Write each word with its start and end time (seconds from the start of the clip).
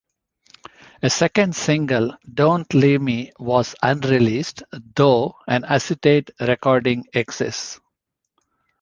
A 1.03 1.11
second 1.11 1.55
single, 1.55 2.17
"Don't 2.33 2.73
Leave 2.73 2.99
Me," 3.01 3.31
was 3.37 3.75
unreleased, 3.83 4.63
though 4.95 5.35
an 5.47 5.63
acetate 5.63 6.31
recording 6.39 7.05
exists. 7.13 7.79